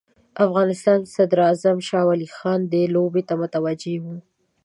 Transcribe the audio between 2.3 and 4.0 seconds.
خان دې لوبې ته متوجه